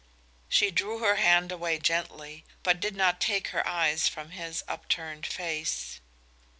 [0.49, 5.27] She drew her hand away gently, but did not take her eyes from his upturned
[5.27, 5.99] face.